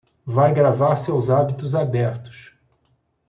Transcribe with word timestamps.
Vai 0.25 0.51
gravar 0.51 0.95
seus 0.95 1.29
hábitos 1.29 1.75
abertos 1.75 2.55